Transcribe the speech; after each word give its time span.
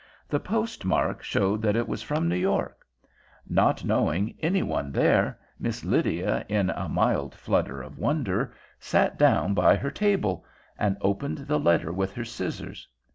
The 0.27 0.39
postmark 0.39 1.21
showed 1.21 1.61
that 1.61 1.75
it 1.75 1.87
was 1.87 2.01
from 2.01 2.27
New 2.27 2.33
York. 2.35 2.87
Not 3.47 3.85
knowing 3.85 4.33
any 4.39 4.63
one 4.63 4.91
there, 4.91 5.37
Miss 5.59 5.85
Lydia, 5.85 6.43
in 6.49 6.71
a 6.71 6.89
mild 6.89 7.35
flutter 7.35 7.83
of 7.83 7.99
wonder, 7.99 8.51
sat 8.79 9.19
down 9.19 9.53
by 9.53 9.75
her 9.75 9.91
table 9.91 10.43
and 10.79 10.97
opened 11.01 11.45
the 11.47 11.59
letter 11.59 11.91
with 11.93 12.13
her 12.13 12.25
scissors. 12.25 12.87